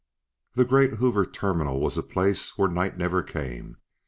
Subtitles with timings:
[0.55, 3.77] The great Hoover Terminal was a place where night never came.